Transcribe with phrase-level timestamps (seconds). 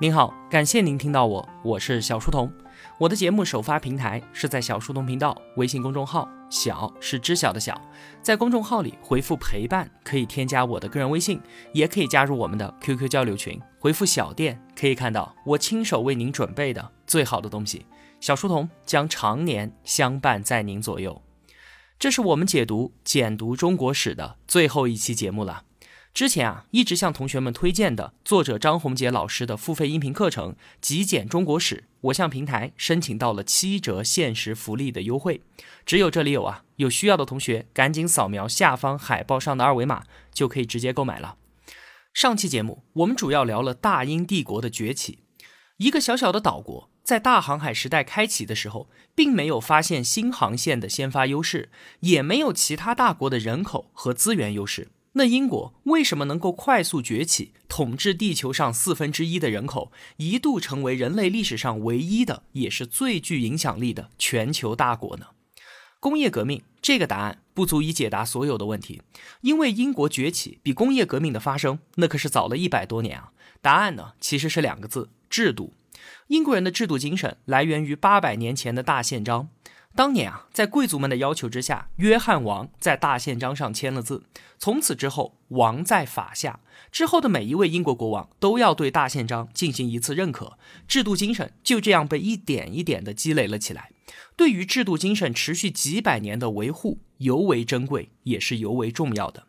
[0.00, 2.52] 您好，感谢您听到我，我是小书童。
[2.98, 7.80] 我的节目首发平台是在小书童频道微信公众号，小是知晓的小，
[8.22, 11.40] 在公众号里回复陪伴可以添加我的个人微信，
[11.72, 13.60] 也可以加入我们的 QQ 交流群。
[13.80, 17.84] 回复小店可以看到我亲手为您准备的最好的东西。
[18.20, 21.20] 小书童将常年相伴在您左右。
[21.98, 25.64] 这是我们解读简读中国史的最后一期节目了。
[26.18, 35.42] 之前啊，一直向同学们推荐的作者张宏杰老师的付费音频课程《极简中国史》，我向平台申请到了七折限时福利的优惠，
[35.86, 41.36] 只有这里有啊，有需要的同学赶紧扫描下方海报上的二维码，就可以直接购买了。
[42.12, 45.20] 上期节目我们主要聊了大英帝国的崛起，
[45.76, 54.88] 一个小小的岛国在大航海时代开启的时候，并没有发现新航线的先发优势，也没有其他大国的人口和资源优势。
[55.18, 65.26] 那英国为什么能够快速崛起，统治地球上四分之一的人口，一度成为人类历史上唯一的，也是最具影响力的全球大国呢？
[65.98, 69.02] 工业革命这个答案不足以解答所有的问题，
[69.40, 73.32] 因为英国崛起比工业革命的发生那可是早了一百多年啊。
[73.60, 75.74] 答案呢其实是两个字：制度。
[76.28, 79.48] 英国人的制度精神来源于八百年前的大宪章。
[79.98, 84.22] 当年啊，在贵族们的要求之下，约翰王在大宪章上签了字。
[84.56, 86.60] 从此之后，王在法下。
[86.92, 90.56] 之后的每一位英国国王都要对大宪章进行一次认可。
[90.86, 93.90] 制度精神就这样被一点一点的积累了起来。
[94.36, 99.47] 对于制度精神持续几百年的维护，尤为珍贵，也是尤为重要的。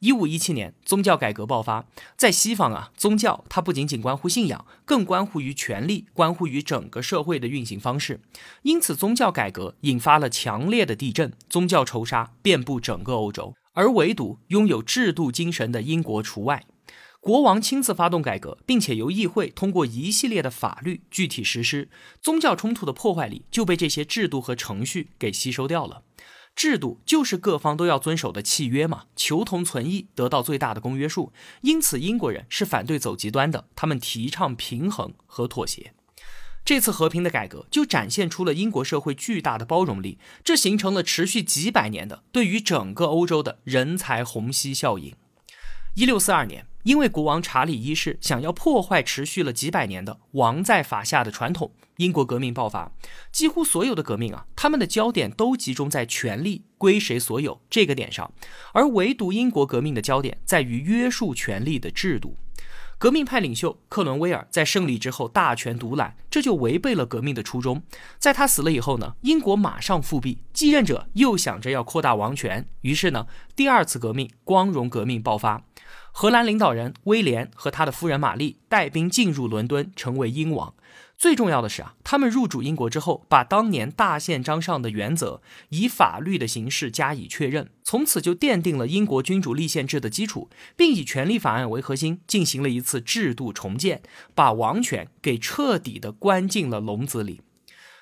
[0.00, 1.84] 一五一七年，宗教改革爆发。
[2.16, 8.20] 在西方啊，宗教它不仅仅关乎信仰，更关乎于权力，关乎于整个社会的运行方式。
[8.62, 13.54] 因此，宗教改革引发了强烈的地震，宗教仇杀遍布整个欧洲。
[13.72, 16.64] 而唯独拥有制度精神的英国除外。
[17.20, 21.88] 国王亲自发动改革，并且由议会通过一系列的法律具体实施，
[22.22, 26.02] 宗教冲突的破坏力就被这些制度和程序给吸收掉了。
[26.58, 31.32] 制度就是各方都要遵守的契约嘛，求同存异，得到最大的公约数。
[31.60, 35.94] 因此，英国人是反对走极端的，他们提倡平衡和妥协。
[36.64, 45.14] 这次和平的改革就展现出了英国社会巨大的包容力，这形成了持续几百年的对于整个欧洲的人才虹吸效应。
[45.98, 46.64] 一六四二年。
[46.84, 52.92] 因为国王查理一世想要破坏持续了几百年的王在法下的传统，英国革命爆发。
[53.32, 58.32] 几乎所有的革命啊，他们的焦点都集中在权力归谁所有这个点上，
[58.72, 62.36] 而唯独英国革命的焦点在于约束权力的制度。
[62.96, 67.82] 革命派领袖克伦威尔在胜利之后大权独揽，这就违背了革命的初衷。
[68.18, 75.64] 在他死了以后呢，英国马上复辟，继任者又想着要扩大王权，于是呢，第二次革命——光荣革命爆发。
[76.12, 80.74] 荷兰领导人威廉和他的夫人玛丽带兵进入伦敦，成为英王。
[81.16, 94.02] 最重要的是啊，他们入主英国之后，把当年大宪章上的原则以法律的形式加以确认，从此就奠定了英国君主立宪制的基础，并以权力法案为核心，进行了一次制度重建，
[94.36, 97.40] 把王权给彻底的关进了笼子里。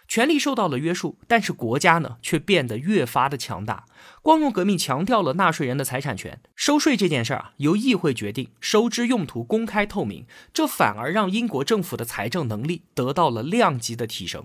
[0.09, 3.87] 权力受到了约束，但是国家呢却变得越发的强大。
[4.22, 14.45] 光荣革命强调了纳税人的财产权，收税这件事儿啊由议会决定，收支用途公开透明，这反而让英国政府的财政能力得到了量级的提升。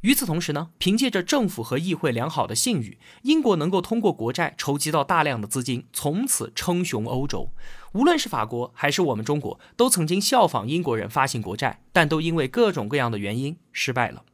[0.00, 7.50] 与此同时呢，凭借着政府和议会良好的信誉，英国能够通过国债筹集到大量的资金，从此称雄欧洲。
[7.94, 14.24] 无论是法国还是我们中国，都曾经效仿英国人发行国债，但都因为各种各样的原因失败了。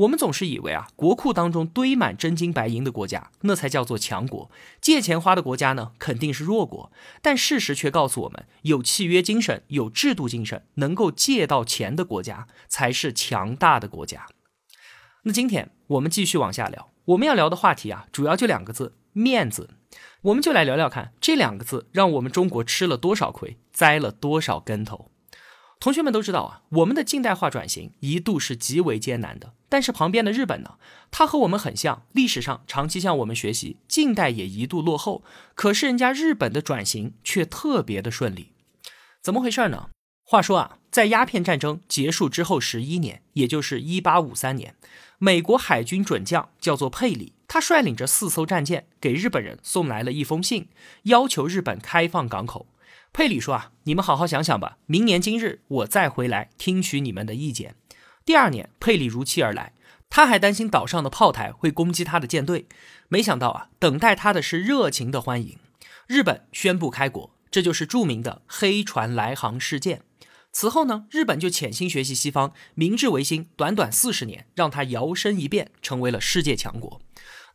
[0.00, 4.50] 我们总是以为啊，国库当中堆满真金白银的国家，那才叫做强国；
[4.80, 6.90] 借钱花的国家呢，肯定是弱国。
[7.20, 14.26] 但事实却告诉我们，有契约精神、有制度精神，能够借到钱的国家，才是强大的国家。
[15.24, 19.74] 那今天我们继续往下聊，我们要聊的话题啊，主要就两个字：面子。
[20.22, 25.10] 我们就来聊聊看，这两个字让我们中国吃了多少亏，栽了多少跟头。
[25.80, 29.54] 同学们都知道啊，我们的近代化转型一度是极为艰难的。
[29.70, 30.74] 但是旁边的日本呢，
[31.10, 35.24] 它和我们很像，历史上长期向我们学习，近代也一度落后。
[35.54, 38.52] 可是人家日本的转型却特别的顺利，
[39.22, 39.88] 怎么回事呢？
[40.22, 44.74] 话说啊，在鸦片战争结束之后十一年，也就是一八五三年，
[45.18, 50.68] 美国海军准将叫做佩里，他率领着四艘战舰给日本人送来了一封信，
[51.04, 52.66] 要求日本开放港口。
[53.12, 57.74] 佩里说啊，你们好好想想吧，明年今日我再回来听取你们的意见。
[58.24, 59.72] 第二年，佩里如期而来，
[60.08, 62.66] 他还担心岛上的炮台会攻击他的舰队，
[63.08, 65.58] 没想到啊，等待他的是热情的欢迎。
[66.06, 70.02] 日本宣布开国，这就是著名的黑船来航事件。
[70.52, 77.00] 此后呢，日本就潜心学习西方，明治维新，短短四十年，让他摇身一变成为了世界强国。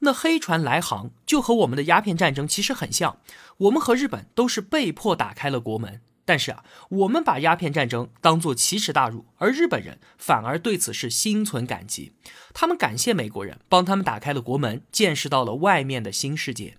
[0.05, 3.17] 那黑船来航就和我们的鸦片战争其实很像，
[3.57, 5.99] 我们和日本都是被迫打开了国门。
[6.27, 12.13] 但是啊，我们把鸦片战争当作奇耻大辱，而日本人反而对此是心存感激。
[12.53, 16.77] 他们感谢美国人帮他们打开了国门，见识到了外面的新世界，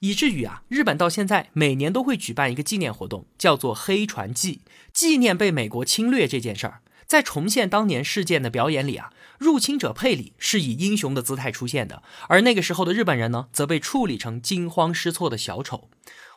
[0.00, 4.60] 以至于啊，日本到现在每年都会举办一个纪念活动，叫做黑船祭，
[4.92, 6.80] 纪念被美国侵略这件事儿。
[7.06, 15.90] 在重现当年事件的表演里啊，入侵者佩里是以英雄的姿态出现的，而那个时候的日本人呢，则被处理成惊慌失措的小丑。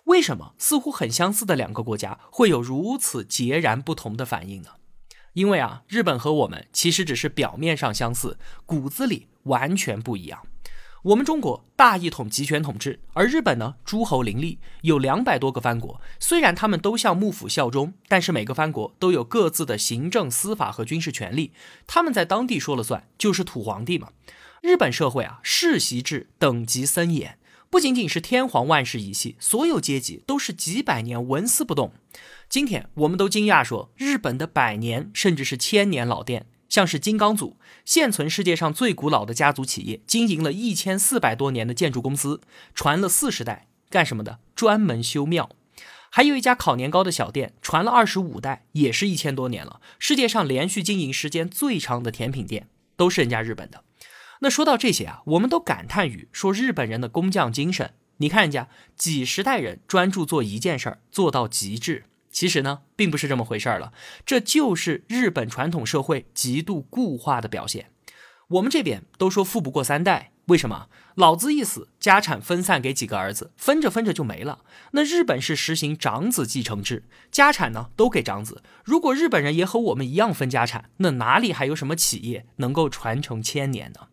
[0.05, 4.69] 为什么似乎很相似的两个国家会有如此截然不同的反应呢？
[5.33, 10.45] 因为啊，日本和我们其实只是表面上相似，骨子里完全不一样。
[11.03, 15.99] 我们中国大一统集权统治，而日本呢，诸侯林立，有两百多个藩国。
[16.17, 21.51] 虽然他们都向幕府效忠，但是每个藩国都有各自的行政、司法和军事权力，
[21.85, 24.13] 他们在当地说了算，就是土皇帝嘛。
[24.61, 27.37] 日本社会啊，世袭制，等级森严，
[27.69, 31.91] 不仅仅是天皇万世一系，所有阶级都是几百年纹丝不动。
[32.47, 36.45] 今天我们都惊讶说，日本的百年甚至是千年老店。
[36.73, 37.55] 像是金刚组，
[37.85, 42.41] 现存世界上最古老的家族企业，经营了一千四百多年的建筑公司，
[42.73, 44.39] 传了四十代，干什么的？
[44.55, 45.51] 专门修庙。
[46.09, 49.81] 还有一家烤年糕的小店，传了二十五代，也是一千多年了。
[49.99, 52.67] 世界上连续经营时间最长的甜品店，
[52.97, 53.83] 都是人家日本的。
[54.39, 57.93] 那说到这些啊，我们都感叹于说日本人的工匠精神。
[58.17, 58.67] 你看人家
[58.97, 62.05] 几十代人专注做一件事儿，做到极致。
[62.33, 63.93] 其实呢，并不是这么回事儿了，
[64.25, 67.91] 这就是日本传统社会极度固化的表现。
[68.49, 70.89] 我们这边都说富不过三代，为什么？
[71.15, 74.61] 老子一死，家产分散给几个儿子，分着分着就没了。
[74.91, 78.63] 那日本是实行长子继承制，家产呢都给长子。
[78.83, 84.07] 如果日本人也和我们一样分家产，那哪里还有什么企业能够传承千年呢？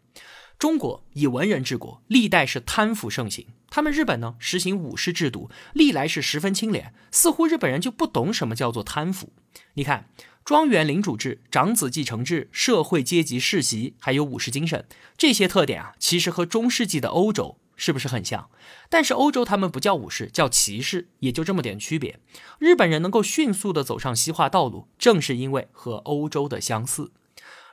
[0.60, 3.46] 中国以文人治国，历代是贪腐盛行。
[3.70, 6.92] 他们日本呢，实行武士制度，历来是十分清廉。
[7.10, 9.32] 似乎日本人就不懂什么叫做贪腐。
[9.72, 10.10] 你看，
[10.44, 14.84] 庄园领主制、长子继承制、社会阶级世袭，还有武士精神，
[15.16, 18.50] 这些特点啊，其实和中世纪的欧洲是不是很像？
[18.90, 22.20] 但是欧洲他们不叫武士，叫骑士，也就这么点区别。
[22.58, 27.12] 日本人能够迅速的走上西化道路，正是因为和欧洲的相似。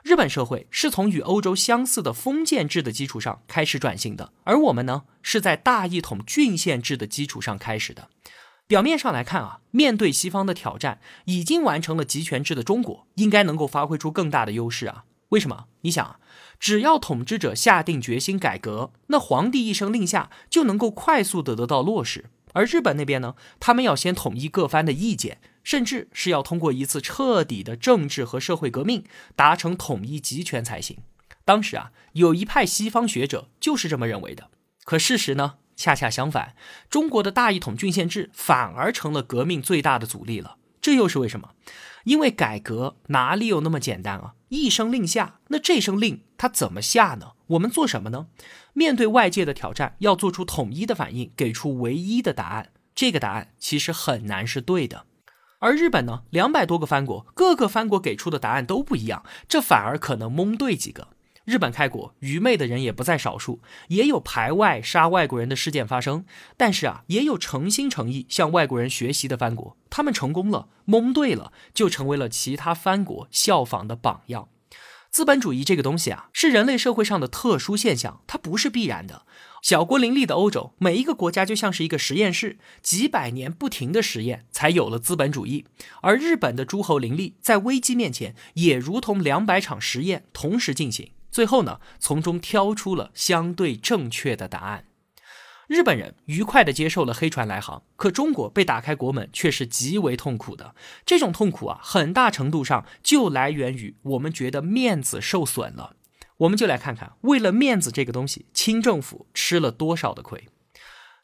[0.08, 8.08] 日本社会是从与欧洲相似的封建制的基础上开始转型的，而我们呢，是在大一统郡县制的基础上开始的。
[8.66, 15.04] 表面上来看啊，面对西方的挑战，已经完成了集权制的中国，应该能够发挥出更大的优势啊。
[15.28, 15.66] 为什么？
[15.82, 16.18] 你想，
[16.58, 22.30] 只要统治者下定决心改革，那皇帝一声令下就能够快速的得到落实。
[22.54, 25.38] 而日本那边呢，他们要先统一各藩的意见。
[25.64, 29.04] 甚至是要通过一次彻底的政治和社会革命
[29.36, 30.96] 达成统一集权才行。
[31.44, 34.48] 当时啊，有一派西方学者就是这么认为的。
[34.84, 36.54] 可事实呢，恰恰相反，
[36.88, 40.56] 中国的大一统郡县制反而成了革命最大的阻力了。
[40.80, 41.50] 这又是为什么？
[42.04, 44.32] 因为改革哪里有那么简单啊？
[44.48, 47.32] 一声令下，那这声令他怎么下呢？
[47.48, 48.26] 我们做什么呢？
[48.72, 52.70] 面对外界的挑战，要做出统一的反应，给出唯一的答案。
[52.94, 55.04] 这个答案其实很难是对的。
[55.60, 61.08] 而日本呢，两百多个藩国，各个藩国给出的答案都不一样，这反而可能蒙对几个。
[61.44, 66.26] 日本开国，愚昧的人也不在少数，也有排外杀外国人的事件发生。
[66.58, 74.48] 但是啊，也有诚心诚意向外国人学习的藩国，他们成功了，蒙对了，就成为了其他藩国效仿的榜样。
[75.10, 79.22] 资本主义这个东西啊，是人类社会上的特殊现象，它不是必然的。
[79.62, 85.64] 小国林立的欧洲，每一个国家就像是一个实验室，几百年不停的实验，才有了资本主义。
[86.02, 94.84] 而日本的诸侯林立，在危机面前，也如同两百场实验同时进行，最后呢，从中挑出了相对正确的答案。
[95.68, 100.74] 日本人愉快地接受了黑船来航，可中国被打开国门却是极为痛苦的。
[101.04, 105.94] 这种痛苦啊，很大程度上就来源于我们觉得面子受损了。
[106.38, 110.48] 我们就来看看，为了面子这个东西，清政府吃了多少的亏。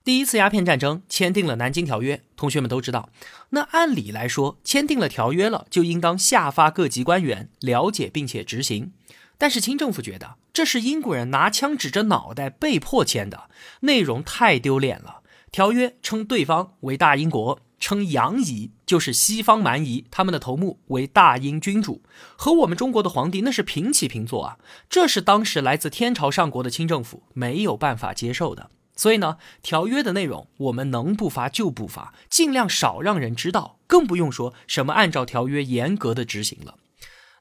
[0.05, 3.09] 第一次鸦片战争签订了南京条约，同学们都知道。
[3.51, 8.93] 那按理来说，签订了条约了，就应当下发各级官员了解并且执行。
[9.39, 13.51] 但是清政府觉得这是英国人拿枪指着脑袋被迫签的，
[13.81, 15.23] 内容太丢脸了。
[15.51, 22.03] 条约称对方为大英国，称洋夷就是西方蛮夷，他们的头目为大英君主，
[22.37, 24.59] 和我们中国的皇帝那是平起平坐啊。
[24.89, 28.71] 这是当时来自天朝上国的清政府没有办法接受的。
[28.97, 36.77] 所以呢，条约的内容我们能不发就不发，尽量少让人知道，更不用说什么按照条约严格的执行了。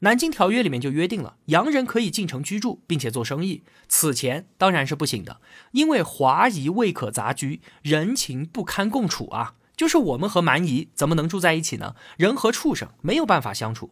[0.03, 5.39] 南京条约里面就约定了，洋人可以进城居住，并且做生意，此前当然是不行的，
[5.71, 9.53] 因为华夷未可杂居，人情不堪共处啊。
[9.77, 11.95] 就是我们和蛮夷怎么能住在一起呢？
[12.17, 13.91] 人和畜生没有办法相处。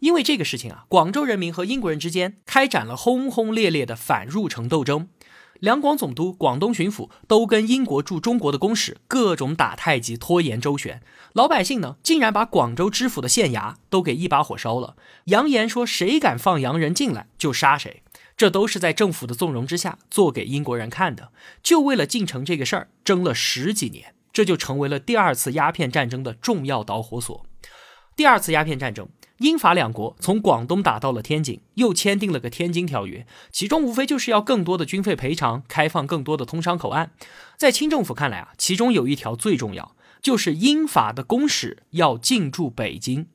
[0.00, 5.08] 因为这个事情啊，广州人民和英国人之间开展了轰轰烈烈的反入城斗争。
[5.62, 11.00] 两广总督、广东巡抚都跟英国驻中国的公使各种打太极、拖延周旋，
[11.34, 18.02] 老百姓呢竟然把广州知府的县衙都给一把火烧了，扬言说谁敢放洋人进来就杀谁。
[18.36, 21.30] 这都是在政府的纵容之下做给英国人看的，
[21.62, 27.46] 就为了进城这个事儿争了十几年，这就成为了第二次鸦片战争的重要导火索。
[28.16, 29.08] 第二次鸦片战争。
[29.42, 37.10] 英法两国从广东打到了天津，又签订了个《天津条约》，其中无非就是要更多的军费赔偿，开放更多的通商口岸。
[37.56, 43.26] 在清政府看来啊，其中有一条最重要，就是英法的公使要进驻北京。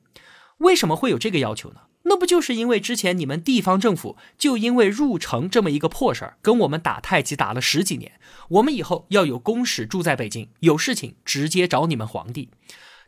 [0.56, 1.82] 为什么会有这个要求呢？
[2.04, 8.12] 那不就是因为之前你们地方政府就因为入城这么一个破事儿，跟我们打太极打了十几年，
[8.48, 12.48] 我们以后要有公使住在北京，有事情直接找你们皇帝。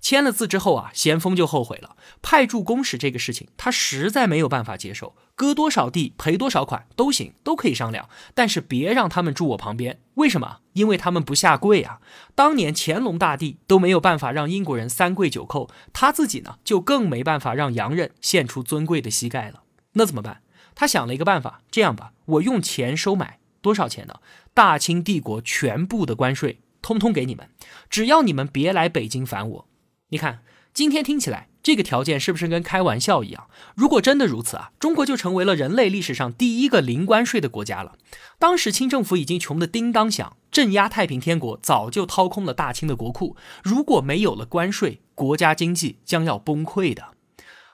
[0.00, 1.96] 签了字之后啊，咸丰就后悔了。
[2.22, 10.00] 派驻公使这个事情，他实在没有办法接受，割多少地赔多少款都行，都可以商量，但是别让他们住我旁边。
[10.14, 10.58] 为什么？
[10.72, 12.00] 因为他们不下跪啊。
[12.34, 19.62] 当年乾隆大帝都没有办法让英国人三跪九叩，他自己呢就更没办法让洋人献出尊贵的膝盖了。
[19.92, 20.42] 那怎么办？
[20.74, 24.14] 他想了一个办法，这样吧，我用钱收买多少钱呢？
[24.54, 27.50] 大清帝国全部的关税通通给你们，
[27.88, 29.66] 只要你们别来北京烦我。
[30.10, 30.40] 你看，
[30.74, 33.48] 今天听起来这个条件是不是跟开玩笑一样？
[33.76, 37.96] 如果真的如此啊，中国就成为了人类历史上第一个零关税的国家了。
[38.38, 43.36] 当时清政府已经穷得叮当响，镇压太平天国早就掏空了大清的国库。
[43.62, 47.14] 如果没有了关税，国家经济将要崩溃的。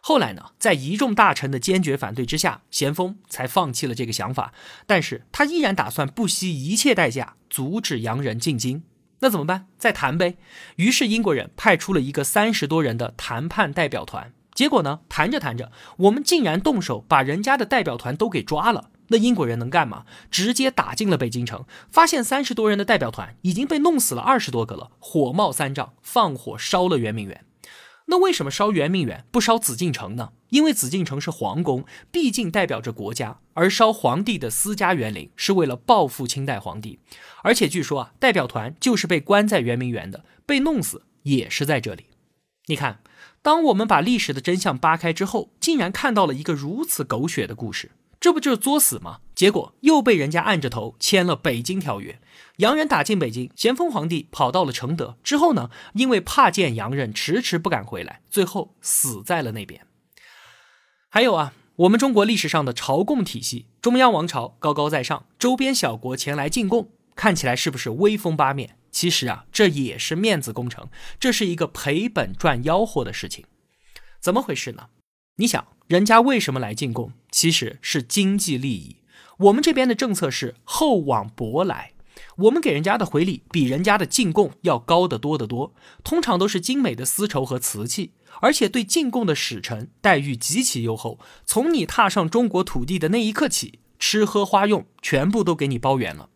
[0.03, 4.53] 后来呢，在一众大臣的坚决反对之下，咸丰才放弃了这个想法。
[4.87, 8.83] 但是他依然打算不惜一切代价阻止洋人进京。
[9.21, 9.67] 那怎么办？
[9.79, 10.37] 再谈呗。
[10.77, 14.33] 于是英国人派出了一个三十多人的谈判代表团。
[14.55, 18.91] 结果呢，谈着谈着，我们竟然动手把人家的代表团都给抓了。
[19.09, 20.05] 那英国人能干嘛？
[20.31, 27.46] 直接打进了北京城，发现三十多人的代表团已经被弄死了二十多个了，火冒三丈，放火烧了圆明园。
[28.07, 30.33] 那为什么烧圆明园不烧紫禁城呢？
[30.51, 37.01] 因为紫禁城是皇宫，毕竟代表着国家；而烧皇帝的私家园林是为了报复清代皇帝。
[37.43, 42.07] 而且据说啊，代表团就是被关在圆明园的，被弄死也是在这里。
[42.67, 43.01] 你看，
[43.43, 47.91] 当我们把历史的真相扒开之后，竟然看到了一个如此狗血的故事。
[48.21, 49.19] 这不就是作死吗？
[49.37, 52.13] 结果又被人家按着头签了《北京条约》，
[52.57, 59.87] 洋人打进北京，咸丰皇帝跑到了承德之后呢，因为怕见洋人，迟迟不敢回来，最后死在了那边。
[61.11, 68.79] 还有啊，我们中国历史上的朝贡体系，中央王朝高高在上，周边小国前来进贡，看起来是不是威风八面？
[68.91, 70.89] 其实啊，这也是面子工程，
[71.21, 73.45] 这是一个赔本赚吆喝的事情。
[74.19, 74.89] 怎么回事呢？
[75.37, 77.13] 你想，人家为什么来进贡？
[77.31, 78.97] 其实是经济利益。
[79.39, 81.93] 我们这边的政策是厚往薄来，
[82.37, 91.19] 我们给人家的回礼比人家的进贡要高得多得多，通常都是精美的丝绸和瓷器，而且对进贡的使臣待遇极其优厚。
[91.45, 96.31] 从你踏上中国土地的那一刻起，吃喝花用全部都给你包圆了。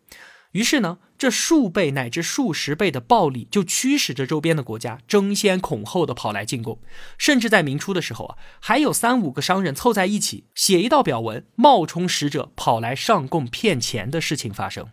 [0.51, 0.97] 于是呢？
[1.17, 6.79] 这数倍乃至数十倍的暴力，就驱使着周边的国家争先恐后的跑来进贡，
[7.15, 14.89] 甚至在明初的时候啊，还有三五个商人凑在一起写一道表文，冒充使者跑来上贡骗钱的事情发生。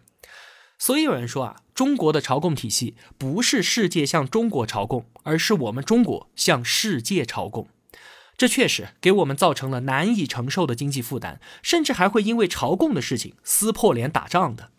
[0.79, 7.69] 所以有人说啊，中国的朝贡体系不是世界向中国朝贡，而是我们中国向世界朝贡。
[8.37, 14.73] 这确实给我们造成了难以承受的经济负担，甚至还会因为朝贡的事情撕破脸打仗的。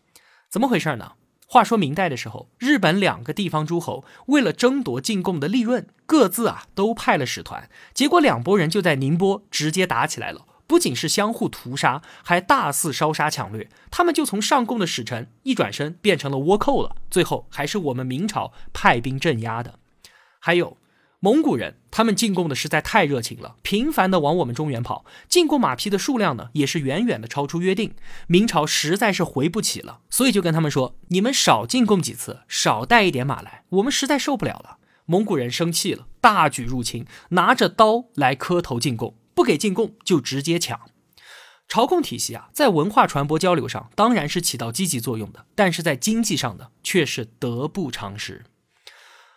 [0.49, 1.13] 怎么回事呢？
[1.45, 10.45] 话说明代的时候，日本两个地方诸侯为了争夺进贡的利润，各自啊都派了使团，结果两拨人就在宁波直接打起来了。
[10.65, 13.69] 不仅是相互屠杀，还大肆烧杀抢掠。
[13.91, 16.95] 他们就从上贡的使臣一转身变成了倭寇了。
[17.09, 19.77] 最后还是我们明朝派兵镇压的。
[20.39, 20.77] 还有。
[21.21, 27.93] 蒙古人他们进贡的实在太热情了，频繁的往我们中原跑，进贡马匹的数量呢也是远远的超出约定。
[28.27, 40.79] 明朝实在是回不起了，所以就跟他们说：“你们少进贡几次，少带一点马来，我们实在受不了了。”蒙古人生气了，大举入侵，拿着刀来磕头进贡，不给进贡就直接抢。
[41.67, 48.45] 朝贡体系啊，在文化传播交流上当然是起到积极作用的，但是在经济上的却是得不偿失。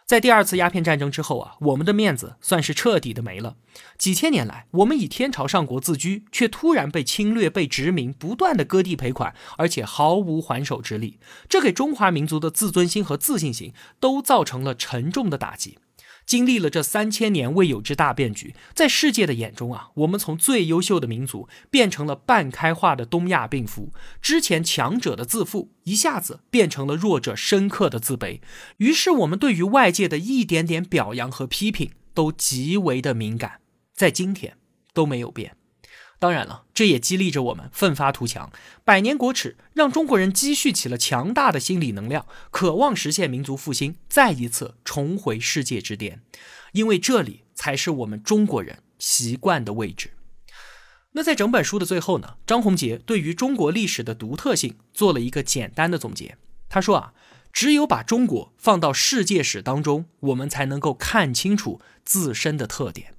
[0.04, 3.56] 在第二次鸦片战争之后啊，我们的面子算是彻底的没了。
[3.97, 11.18] 几千年来，我们以天朝上国自居，却突然被侵略、被殖民，不断的割地赔款，而且毫无还手之力，
[11.49, 15.78] 这给中华民族的自尊心和自信心都造成了沉重的打击。
[16.25, 23.93] 经历了这三千年未有之大变局，在世界的眼中啊，我们从最优秀的民族变成了半开化的东亚病夫。
[24.21, 28.41] 之前强者的自负，一下子变成了弱者深刻的自卑。
[28.79, 33.61] 于是，我们对于外界的一点点表扬和批评都极为的敏感，
[33.95, 34.57] 在今天
[34.95, 35.57] 都没有变。
[36.23, 38.52] 当然了，这也激励着我们奋发图强。
[38.85, 46.23] 百年国耻让中国人积蓄起了强大的心理能量，渴望实现民族复兴，再一次重回世界之巅。
[46.75, 50.12] 因为这里才是我们中国人习惯的位置。
[51.11, 56.38] 那在整本书的最后呢，张宏杰对于中国历史的独特性做了一个简单的总结。
[56.69, 57.12] 他说啊，
[57.52, 63.12] 只有把中国放到世界史当中，我们才能够看清楚自身的特点。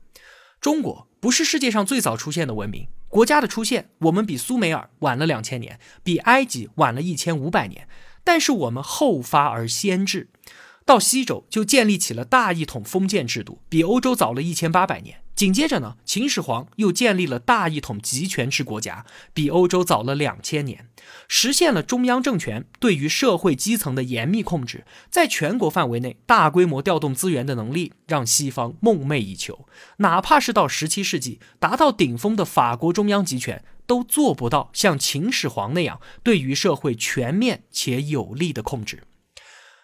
[0.62, 1.10] 中国。
[1.24, 2.90] 不是世界上最早出现的文明。
[3.08, 7.88] 国家的出现，我们比苏美尔晚了两千年，比埃及晚了一千五百年，
[8.26, 10.28] 但是我们后发而先至，
[10.86, 15.23] 到西周就建立起了大一统封建制度，比欧洲早了一千八百年。
[15.36, 20.88] 紧接着呢，秦始皇又建立了大一统集权制国家，比欧洲早了两千年，
[21.28, 29.68] 实现了中央政权对于社会基层的严密控制，在全国范围内大规模调动资源的能力，让西方梦寐以求。
[29.98, 39.02] 哪怕是到十七世纪达到顶峰的法国中央集权，都做不到像秦始皇那样对于社会全面且有力的控制。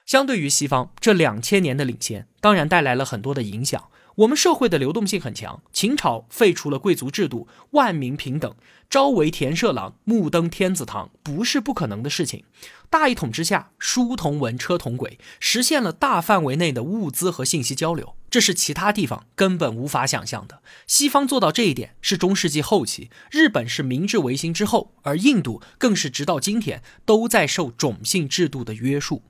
[0.05, 3.89] 相对于西方这两千年的领先，当然带来了很多的影响。
[4.19, 5.61] 我们社会的流动性很强。
[5.71, 8.53] 秦朝废除了贵族制度，万民平等，
[8.89, 12.43] 朝为田舍郎，暮登天子堂，不是不可能的事情。
[12.89, 20.61] 大一统之下，书同文，车同轨，实现了大范围内的物资和信息交流，这是其他地方根本无法想象的。
[20.85, 29.23] 西方做到这一点是中世纪后期，日本是明治维新之后，而印度更是直到今天都在受种姓制度的约束。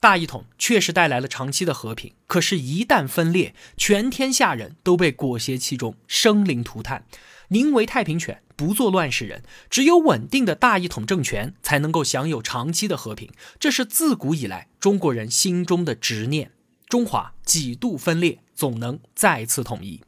[0.00, 7.04] 大一统确实带来了长期的和平，可是，一旦分裂，全天下人都被裹挟其中，生灵涂炭。
[7.48, 9.42] 宁为太平犬，不做乱世人。
[9.68, 13.30] 只有稳定的大一统政权，才能够享有长期的和平。
[13.58, 16.52] 这是自古以来中国人心中的执念。
[16.88, 20.02] 中华几度分裂，总能再次统一。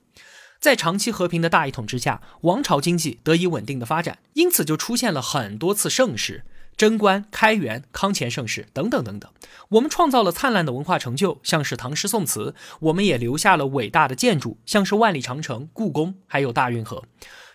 [0.61, 6.44] 在长期和平的大一统之下，王朝经济得以稳定的发展，因此就出现了很多次盛世。
[6.80, 9.30] 贞观、开元、康乾盛世等等等等，
[9.68, 17.04] 我们创造了灿烂的文化成就，像是唐诗宋词；我们也留下了伟大的建筑，像是万里长城、故宫，还有大运河。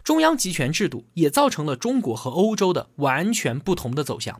[0.04, 4.40] 中央集权制度也造成了中国和欧洲的完全不同的走向。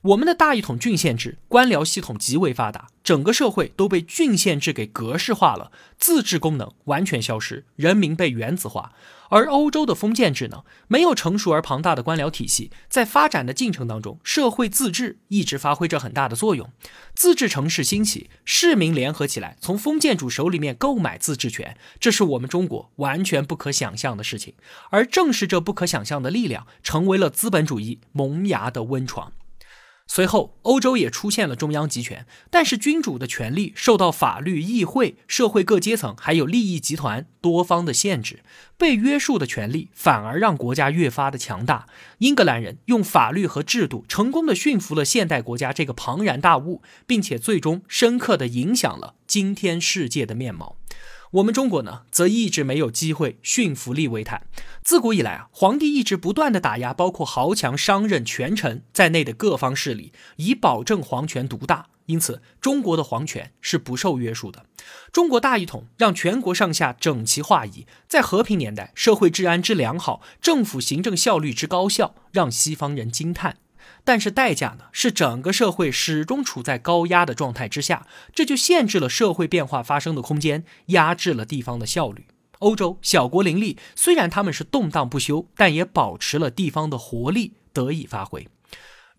[0.00, 8.92] 我们的大一统郡县制官僚系统极为发达，整个社会都被郡县制给格式化了，自治功能完全消失，人民被原子化。
[9.32, 16.70] 而欧洲的封建制呢，没有成熟而庞大的官僚体系，在发展的进程当中，社会自治一直发挥着很大的作用。
[17.14, 24.52] 自治城市兴起，市民联合起来，从封建主手里面购买自治权，这是我们中国完全不可想象的事情。
[24.90, 29.32] 而正是这不可想象的力量，成为了资本主义萌芽的温床。
[30.06, 38.42] 随后，欧洲也出现了中央集权，但是君主的权力受到法律、议会、社会各阶层还有利益集团多方的限制，
[38.76, 41.86] 被约束的权力反而让国家越发的强大。
[42.18, 50.76] 英格兰人用法律和制度成功的驯服了现代国家这个庞然大物，并且最终深刻的影响了今天世界的面貌。
[51.32, 54.46] 我们中国呢，则一直没有机会驯服利维坦。
[54.82, 61.86] 自古以来啊，皇帝一直不断的打压包括豪强、商人、权臣在内的各方势力，以保证皇权独大。
[62.04, 64.66] 因此，中国的皇权是不受约束的。
[65.10, 73.56] 中国大一统让全国上下整齐划一，在和平年代，社会治安之良好，政府行政效率之高效，让西方人惊叹。
[74.04, 82.26] 但是代价呢，是整个社会始终处在高压的状态之下，这就限制了社会变化发生的空间，压制了地方的效率。
[82.58, 88.46] 欧洲小国林立，虽然他们是动荡不休，但也保持了地方的活力得以发挥。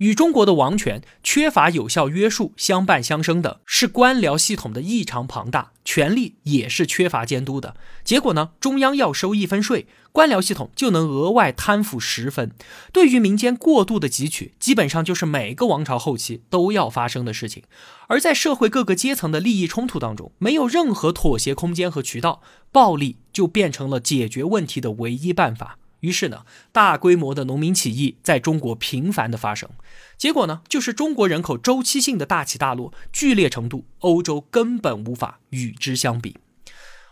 [0.03, 7.77] 与中国的王权缺乏有效约束相伴相生的是官僚系统的异常庞大，权力也是缺乏监督的。
[8.03, 12.51] 结果呢，中央要收一分税，官僚系统就能额外贪腐十分。
[12.91, 17.63] 对于民间过度的汲取，基本上就是每个王朝后期都要发生的事情。
[18.07, 22.41] 而在社会各个阶层的利益冲突当中，没有任何妥协空间和渠道，
[22.73, 25.79] 暴力就变成了解决问题的唯一办法。
[26.03, 29.69] 于是呢，大规模的农民起义在中国频繁的发生。
[30.17, 36.35] 结果呢，就是中国人口周期性的大起大落，剧烈程度，欧洲根本无法与之相比。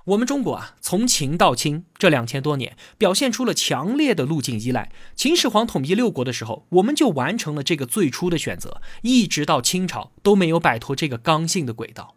[0.04, 4.92] 我们中国啊，从秦到清这两千多年，表现出了强烈的路径依赖。
[5.16, 12.16] 秦始皇统一六国的时候，我们就完成了这个最初的选择，一直到清朝都没有摆脱这个刚性的轨道。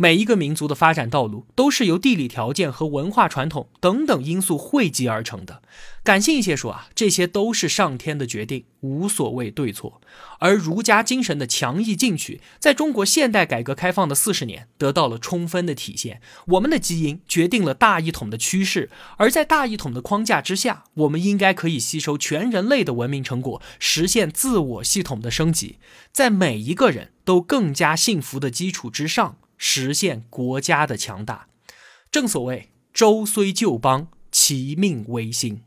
[0.00, 5.60] 每一个民族的发展道路都是由地理条件和文化传统等等因素汇集而成的。
[6.04, 10.00] 感性一些说啊，这些都是上天的决定，无所谓对错。
[10.38, 16.20] 而儒家精神的强义进取，在中国现代改革开放的四十年得到了充分的体现。
[16.46, 25.78] 我们的基因决定了大一统的趋势，而在大一统的框架之下，我们应该可以吸收全人类的文明成果，实现自我系统的升级，
[26.12, 29.38] 在每一个人都更加幸福的基础之上。
[29.58, 31.48] 实现国家的强大，
[32.10, 35.60] 正所谓“周虽旧邦，其命维新”。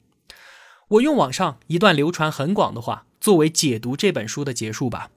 [0.89, 5.09] 我用网上一段流传很广的话作为解读这本书的结束吧。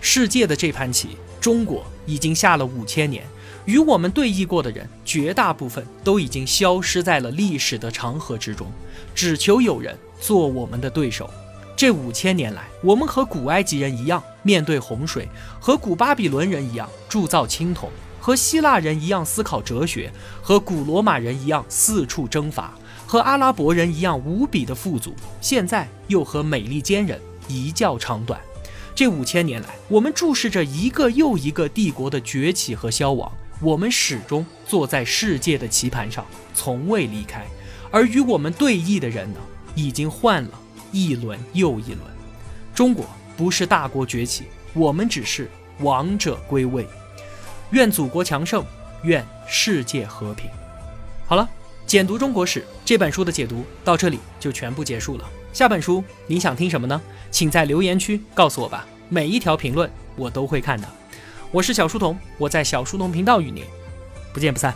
[0.00, 3.24] 世界的这盘棋，中国已经下了五千年，
[3.66, 8.66] 与我们对弈过的人，绝大部分都已经消失在了历史的长河之中，
[9.14, 11.30] 只求有人做我们的对手。
[11.76, 22.72] 这五千年来，我们和古埃及人一样面对洪水，和古巴比伦人一样铸造青铜，和希腊人一样思考哲学，和古罗马人一样四处征伐，
[23.04, 25.12] 和阿拉伯人一样无比的富足。
[25.40, 28.40] 现在又和美利坚人一较长短。
[28.94, 37.44] 这五千年来，我们注视着一个又一个帝国的崛起和消亡，我们始终坐在世界的棋盘上，从未离开。
[37.90, 39.40] 而与我们对弈的人呢，
[39.74, 40.50] 已经换了。
[40.92, 42.00] 一轮又一轮，
[42.74, 45.50] 中国不是大国崛起，我们只是
[45.80, 46.86] 王者归位。
[47.70, 48.64] 愿祖国强盛，
[49.02, 50.48] 愿世界和平。
[51.26, 51.48] 好了，
[51.86, 55.28] 简读中国史这本书的解读到这里就全部结束了。
[55.52, 57.00] 下本书你想听什么呢？
[57.30, 60.86] 请在留言区告诉我吧，每一条评论我都会看的。
[61.50, 63.64] 我是小书童，我在小书童频道与您
[64.32, 64.74] 不见不散。